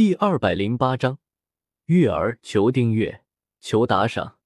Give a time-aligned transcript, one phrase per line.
[0.00, 1.18] 第二百零八章，
[1.84, 3.22] 月儿求订阅，
[3.60, 4.38] 求打赏。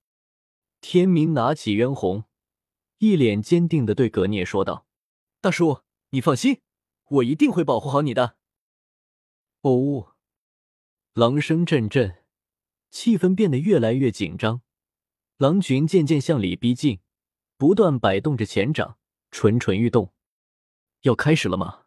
[0.81, 2.25] 天明拿起渊红，
[2.99, 4.89] 一脸坚定的对葛聂说道
[5.41, 6.61] ：“大叔，你放心，
[7.05, 8.37] 我一定会保护好你的。”
[9.63, 10.17] 哦，
[11.13, 12.25] 狼声阵阵，
[12.91, 14.63] 气氛变得越来越紧张。
[15.37, 16.99] 狼群渐渐向里逼近，
[17.57, 18.99] 不断摆动着前掌，
[19.31, 20.13] 蠢蠢欲动。
[21.03, 21.84] 要开始了吗？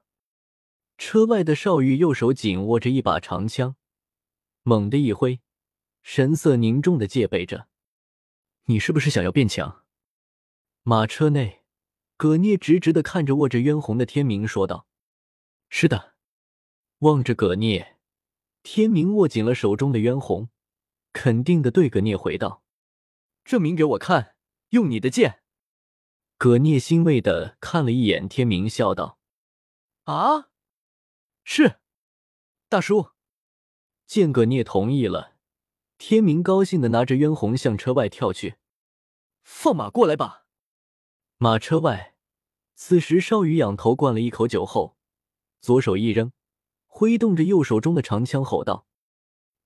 [0.97, 3.75] 车外的邵玉右手紧握着一把长枪，
[4.63, 5.39] 猛地一挥，
[6.01, 7.67] 神色凝重的戒备着。
[8.65, 9.85] 你是不是想要变强？
[10.81, 11.63] 马车内，
[12.17, 14.87] 葛聂直直的看着握着渊红的天明说道
[15.69, 16.15] ：“是的。”
[16.99, 17.99] 望着葛聂，
[18.63, 20.49] 天明握紧了手中的渊红，
[21.13, 22.63] 肯定的对葛聂回道
[23.45, 24.35] ：“证明给我看，
[24.69, 25.43] 用你的剑。”
[26.39, 29.19] 葛聂欣慰的看了一眼天明，笑道
[30.05, 30.49] ：“啊。”
[31.49, 31.79] 是，
[32.67, 33.11] 大叔。
[34.05, 35.37] 见葛聂同意了，
[35.97, 38.57] 天明高兴的拿着渊红向车外跳去。
[39.43, 40.45] 放马过来吧！
[41.37, 42.15] 马车外，
[42.75, 44.97] 此时少羽仰头灌了一口酒后，
[45.61, 46.33] 左手一扔，
[46.85, 48.85] 挥动着右手中的长枪，吼道：“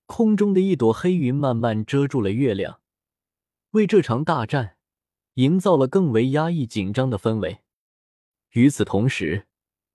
[0.05, 2.79] 空中的一朵黑云慢慢遮住了月亮，
[3.71, 4.77] 为这场大战
[5.33, 7.63] 营造了更为压抑紧张的氛围。”
[8.53, 9.47] 与此同时。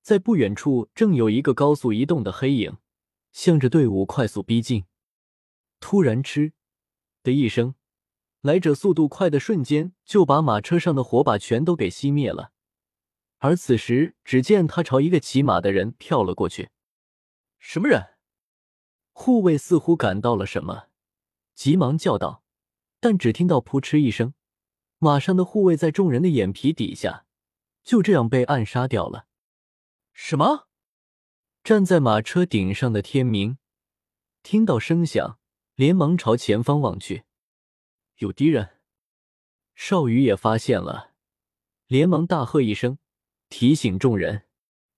[0.06, 2.76] 在不远处，正有一个高速移动的黑影，
[3.32, 4.84] 向着队伍快速逼近。
[5.80, 6.52] 突然，嗤
[7.24, 7.74] 的一声，
[8.40, 12.52] 来者速度快的瞬间就把马车上的火把全都给熄灭了。
[13.38, 16.70] 而此时，只见他朝一个骑马的人跳了过去。
[17.58, 18.10] 什么人？
[19.10, 20.84] 护卫似乎感到了什么，
[21.56, 22.44] 急忙叫道。
[23.00, 24.34] 但只听到扑哧一声，
[25.00, 27.26] 马上的护卫在众人的眼皮底下，
[27.82, 29.26] 就这样被暗杀掉了。
[30.18, 30.66] 什么？
[31.62, 33.58] 站在马车顶上的天明
[34.42, 35.38] 听到声响，
[35.74, 37.24] 连忙朝前方望去，
[38.16, 38.78] 有敌人。
[39.74, 41.12] 少羽也发现了，
[41.86, 42.98] 连忙大喝一声，
[43.50, 44.46] 提醒众人。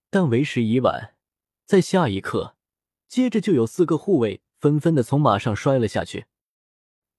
[0.09, 1.17] 但为时已晚，
[1.65, 2.55] 在下一刻，
[3.09, 6.27] 接着就有四个护卫纷纷的从马上摔了下去。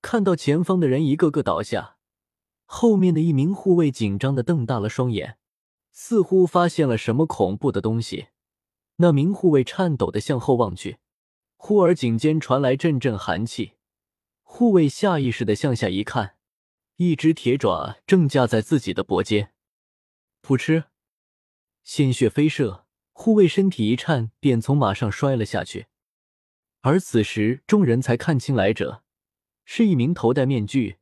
[0.00, 1.98] 看到前方的人一个个倒下，
[2.64, 5.36] 后面的一名护卫紧张的瞪大了双眼。
[5.92, 8.28] 似乎发现了什么恐怖的东西，
[8.96, 10.98] 那名护卫颤抖的向后望去，
[11.56, 13.72] 忽而颈间传来阵阵寒气，
[14.42, 16.36] 护卫下意识的向下一看，
[16.96, 19.52] 一只铁爪正架在自己的脖间，
[20.42, 20.84] 噗嗤，
[21.82, 25.86] 鲜血飞射，护卫身体一颤，便从马上摔了下去。
[26.82, 29.02] 而此时，众人才看清来者
[29.64, 30.98] 是一名头戴面具、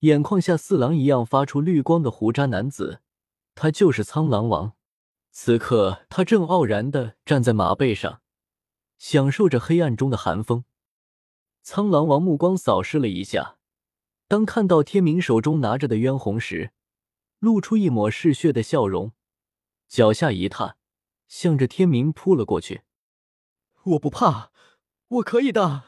[0.00, 3.00] 眼眶下似狼一样发出绿光的胡渣男子。
[3.60, 4.74] 他就是苍狼王，
[5.32, 8.22] 此刻他正傲然的站在马背上，
[8.98, 10.64] 享受着黑暗中的寒风。
[11.64, 13.58] 苍狼王目光扫视了一下，
[14.28, 16.70] 当看到天明手中拿着的渊红时，
[17.40, 19.10] 露出一抹嗜血的笑容，
[19.88, 20.76] 脚下一踏，
[21.26, 22.82] 向着天明扑了过去。
[23.82, 24.52] 我不怕，
[25.08, 25.82] 我可以的。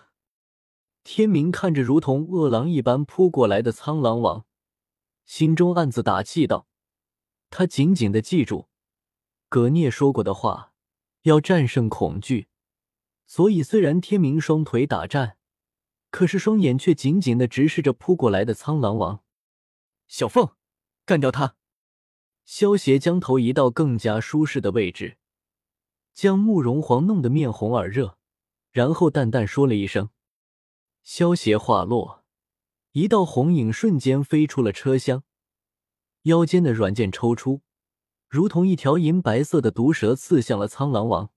[1.04, 4.44] 天明看着如同饿狼一般扑过来的苍狼王，
[5.24, 6.66] 心中暗自打气道。
[7.50, 8.68] 他紧紧的记住
[9.48, 10.72] 葛聂说过的话，
[11.22, 12.48] 要战胜恐惧。
[13.26, 15.36] 所以，虽然天明双腿打颤，
[16.10, 19.22] 可是双眼却紧紧的直视着扑过来的苍狼王。
[20.08, 20.50] 小凤，
[21.04, 21.56] 干掉他！
[22.44, 25.18] 萧邪将头移到更加舒适的位置，
[26.12, 28.18] 将慕容皇弄得面红耳热，
[28.70, 30.10] 然后淡淡说了一声。
[31.02, 32.24] 萧邪话落，
[32.92, 35.24] 一道红影瞬间飞出了车厢。
[36.22, 37.62] 腰间的软剑抽出，
[38.28, 41.30] 如同一条银白色的毒蛇刺向了苍狼王。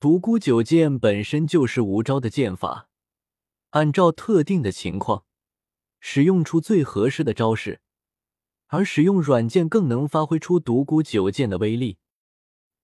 [0.00, 2.88] 独孤九剑本身就是无招的剑法，
[3.70, 5.24] 按照特定的情况，
[6.00, 7.80] 使用出最合适的招式，
[8.68, 11.98] 而使用软剑更能发挥出独孤九剑的威力。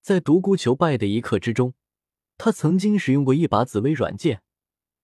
[0.03, 1.75] 在独孤求败的一刻之中，
[2.37, 4.43] 他曾经使用过一把紫薇软剑，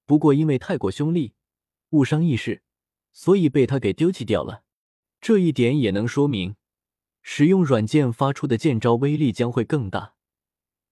[0.05, 1.33] 不过因为太过凶厉，
[1.91, 2.63] 误伤一时，
[3.13, 4.65] 所以被他给丢弃掉了。
[5.21, 6.57] 这一点也能说明，
[7.23, 10.15] 使用软剑发出的剑招威力将会更大。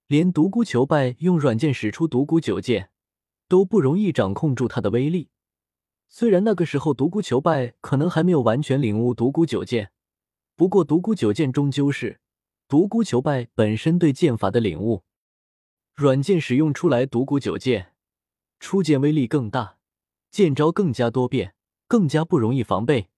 [0.05, 2.91] 连独孤求败用软剑使出独孤九剑，
[3.47, 5.29] 都不容易掌控住它的威力。
[6.07, 9.91] 虽然那个时候独孤求败可能还没有完全领悟独孤九剑，
[10.55, 12.19] 不过独孤九剑终究是
[12.67, 15.03] 独孤求败本身对剑法的领悟。
[15.95, 17.93] 软剑使用出来，独孤九剑
[18.59, 19.77] 出剑威力更大，
[20.31, 21.55] 剑招更加多变，
[21.87, 23.09] 更加不容易防备。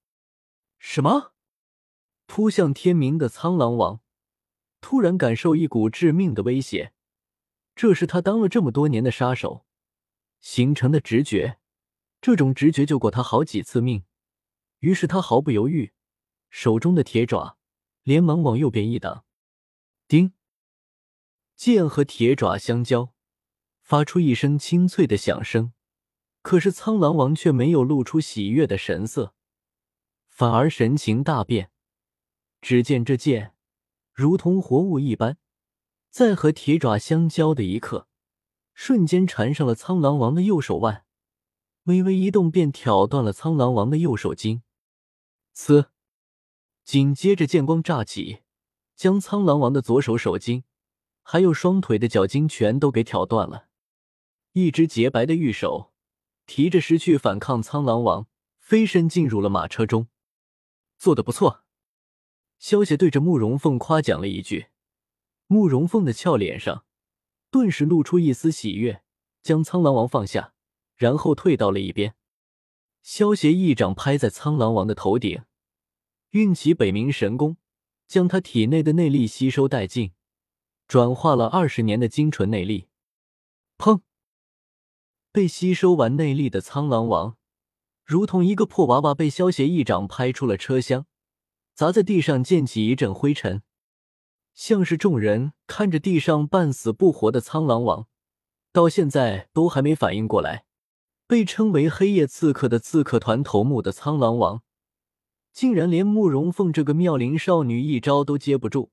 [0.83, 1.33] 什么？
[2.25, 4.01] 扑向天明的苍狼王
[4.81, 6.91] 突然感受一股致命的威胁。
[7.75, 9.67] 这是他当了这么多年的杀手，
[10.39, 11.59] 形成的直觉，
[12.19, 14.05] 这种直觉救过他好几次命。
[14.79, 15.93] 于是他毫不犹豫，
[16.49, 17.59] 手中的铁爪
[18.01, 19.23] 连忙往右边一挡，
[20.07, 20.33] 叮！
[21.55, 23.13] 剑和铁爪相交，
[23.83, 25.73] 发出一声清脆的响声。
[26.41, 29.35] 可是苍狼王却没有露出喜悦的神色，
[30.41, 31.69] 反而神情大变。
[32.61, 33.53] 只见这剑
[34.11, 35.37] 如同活物一般，
[36.09, 38.07] 在和铁爪相交的一刻，
[38.73, 41.05] 瞬间缠上了苍狼王的右手腕，
[41.83, 44.63] 微微一动便挑断了苍狼王的右手筋。
[45.55, 45.89] 呲！
[46.83, 48.39] 紧接着剑光乍起，
[48.95, 50.63] 将苍狼王的左手手筋。
[51.21, 53.67] 还有双腿的脚筋全都给挑断了，
[54.53, 55.93] 一只洁白的玉手
[56.47, 58.25] 提着失去反抗苍狼王，
[58.57, 60.07] 飞身进入了马车中。
[61.01, 61.63] 做的不错，
[62.59, 64.67] 萧协对着慕容凤夸奖了一句。
[65.47, 66.85] 慕容凤的俏脸上
[67.49, 69.01] 顿时露出一丝喜悦，
[69.41, 70.53] 将苍狼王放下，
[70.95, 72.13] 然后退到了一边。
[73.01, 75.41] 萧协一掌拍在苍狼王的头顶，
[76.29, 77.57] 运起北冥神功，
[78.07, 80.11] 将他体内的内力吸收殆尽。
[80.87, 82.89] 转化了二十年的精纯内力，
[83.79, 84.01] 砰！
[85.31, 87.39] 被吸收完内力的苍狼王，
[88.11, 91.05] 如同一个破娃娃，被萧协一掌拍出了车厢，
[91.73, 93.61] 砸在地上，溅起一阵灰尘。
[94.53, 98.07] 像是众人看着地上半死不活的苍狼王，
[98.73, 100.65] 到现在都还没反应过来，
[101.25, 104.61] 被称为黑夜刺客的刺客团头目的苍狼王，
[105.53, 108.91] 竟然连慕容凤这个妙龄少女一招都接不住。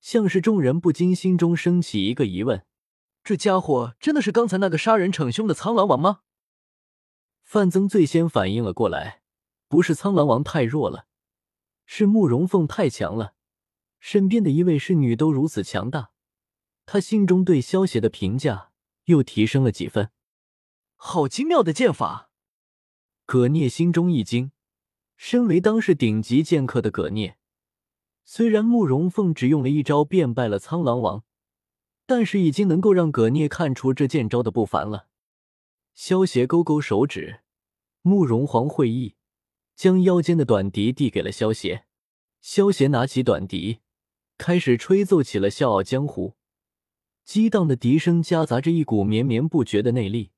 [0.00, 2.64] 像是众人不禁心中升起一个疑问：
[3.24, 6.20] 这家伙真的是刚才那个杀人逞凶的苍狼王吗？
[7.46, 9.22] 范增最先反应了过来，
[9.68, 11.06] 不是苍狼王太弱了，
[11.84, 13.34] 是慕容凤太强了。
[14.00, 16.10] 身边的一位侍女都如此强大，
[16.86, 18.72] 他心中对萧邪的评价
[19.04, 20.10] 又提升了几分。
[20.96, 22.32] 好精妙的剑法！
[23.24, 24.50] 葛聂心中一惊，
[25.16, 27.38] 身为当世顶级剑客的葛聂。
[28.24, 31.22] 虽然慕容凤只用了一招便败了苍狼王，
[32.06, 35.06] 但是已经能够让葛聂看出这剑招的不凡了。
[35.96, 37.40] 萧邪勾勾手指，
[38.02, 39.14] 慕容皇会意，
[39.74, 41.86] 将腰间的短笛递给了萧邪。
[42.42, 43.78] 萧邪拿起短笛，
[44.36, 46.28] 开始吹奏起了《笑傲江湖》。
[47.24, 50.32] 激荡的笛声夹杂着一股绵绵不绝的内力，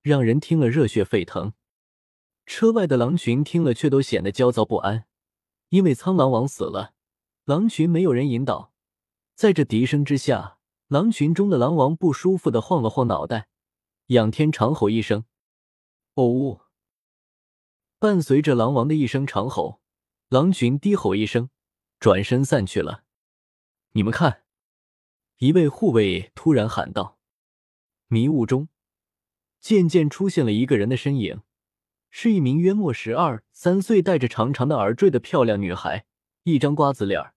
[0.00, 1.52] 让人听了热血沸腾。
[2.46, 5.04] 车外的狼群听了却都显得焦躁不安，
[5.68, 6.94] 因为苍狼王死了。
[7.44, 8.72] 狼群没有人引导，
[9.34, 10.56] 在这笛声之下，
[10.88, 13.48] 狼群中的狼王不舒服的晃了晃脑袋，
[14.12, 15.24] 仰天长吼一声
[16.14, 16.60] ：“哦呜！”
[17.98, 19.80] 伴随着狼王的一声长吼，
[20.28, 21.50] 狼群低吼一声，
[21.98, 23.04] 转身散去了。
[23.92, 24.44] 你们看，
[25.38, 27.18] 一位护卫突然喊道
[28.08, 28.68] ：“迷雾中，
[29.60, 31.42] 渐渐出现了一个人的身影，
[32.10, 36.06] 是一名约莫十二三岁、戴着长长的耳坠的漂亮女孩。”
[36.44, 37.34] 一张瓜子脸儿，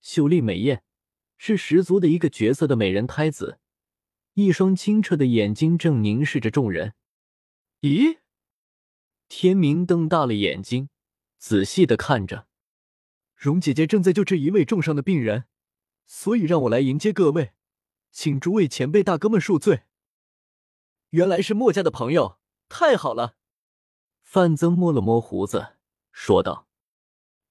[0.00, 0.82] 秀丽美艳，
[1.36, 3.58] 是十足的一个绝色的美人胎子。
[4.38, 6.94] 一双清澈的眼睛正凝视着众人。
[7.80, 8.20] 咦？
[9.28, 10.90] 天明瞪大了眼睛，
[11.38, 12.46] 仔细的看着。
[13.34, 15.46] 蓉姐姐正在救治一位重伤的病人，
[16.06, 17.50] 所以让我来迎接各位，
[18.12, 19.82] 请诸位前辈大哥们恕罪。
[21.10, 22.38] 原来是墨家的朋友，
[22.68, 23.34] 太好了。
[24.22, 25.74] 范增摸了摸胡子，
[26.12, 26.68] 说道：“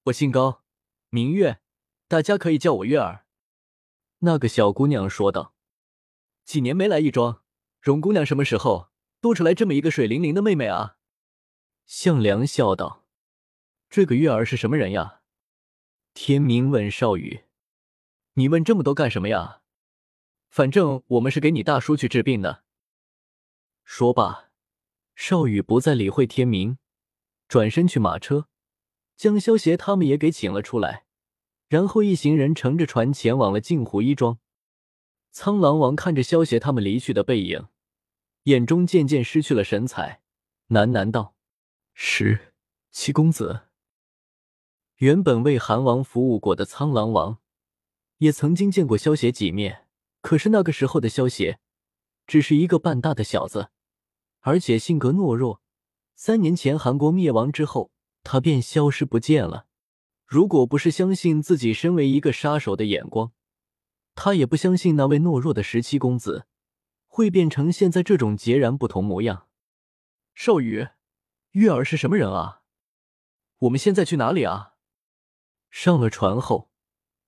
[0.07, 0.63] 我姓高。”
[1.11, 1.59] 明月，
[2.07, 3.25] 大家可以叫我月儿。”
[4.19, 5.53] 那个小姑娘说道。
[6.47, 7.43] “几年没来一庄，
[7.81, 8.87] 荣姑娘什么时候
[9.19, 10.95] 多出来这么一个水灵灵的妹妹啊？”
[11.85, 13.05] 向良笑道。
[13.89, 15.19] “这个月儿是什么人呀？”
[16.15, 17.43] 天明问少羽。
[18.35, 19.61] “你问这么多干什么呀？
[20.49, 22.63] 反正我们是给你大叔去治病的。”
[23.83, 24.49] 说罢，
[25.15, 26.77] 少宇不再理会天明，
[27.49, 28.47] 转身去马车。
[29.17, 31.07] 将萧邪他们也给请了出来，
[31.67, 34.39] 然后一行人乘着船前往了镜湖一庄。
[35.39, 37.67] 苍狼王看着萧协他们离去的背影，
[38.45, 40.23] 眼中渐渐失去了神采，
[40.69, 41.35] 喃喃道
[41.93, 42.55] ：“十
[42.89, 43.67] 七公子。”
[44.97, 47.37] 原本为韩王服务过的苍狼王，
[48.17, 49.85] 也曾经见过萧协几面，
[50.21, 51.59] 可是那个时候的萧协，
[52.25, 53.69] 只是一个半大的小子，
[54.39, 55.61] 而且性格懦弱。
[56.15, 57.91] 三年前韩国灭亡之后。
[58.23, 59.67] 他便消失不见了。
[60.25, 63.31] 如果不是相信自己身为一个杀手的眼光，
[64.17, 66.47] 他也不相信那位懦弱的十七公子
[67.05, 69.47] 会变成现在这种截然不同模样。
[70.33, 70.87] 少宇，
[71.51, 72.63] 月儿是什么人啊？
[73.59, 74.73] 我们现在去哪里啊？
[75.69, 76.71] 上了船后，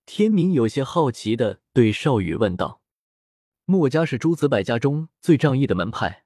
[0.08, 2.81] 天明有些好奇的对少宇问道
[3.65, 6.25] ：“墨家是诸子百家中最仗义的门派，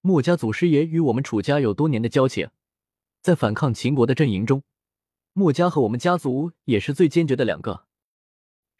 [0.00, 2.48] 墨家祖师爷与我们楚家有多年的交情，
[3.20, 4.62] 在反抗秦国的阵营中，
[5.34, 7.86] 墨家和我们家族也是最坚决的两个。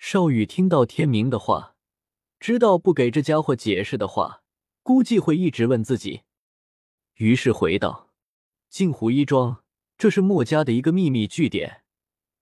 [0.02, 1.76] 少羽听到天明的话，
[2.40, 4.42] 知道不给这家伙解释的话，
[4.82, 6.22] 估计会一直问自己，
[7.16, 8.08] 于是回道
[8.70, 9.62] ：“镜湖一庄，
[9.98, 11.82] 这是墨家的一个秘密据点，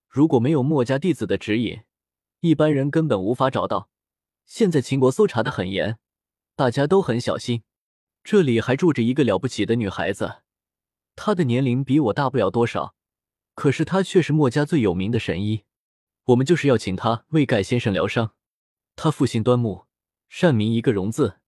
[0.07, 1.81] 如果没有墨家弟子的指引，
[2.39, 3.89] 一般人根本无法找到。
[4.45, 5.99] 现在秦国搜查的很严，
[6.55, 7.63] 大家都很小心。
[8.23, 10.43] 这里还住着一个了不起的女孩子，
[11.17, 12.95] 她的年龄比我大不了多少，
[13.53, 15.65] 可是她却是墨家最有名的神医。
[16.29, 18.33] 我们就是要请他为盖先生疗伤。
[18.95, 19.85] 他父姓端木，
[20.27, 21.39] 善名一个荣字，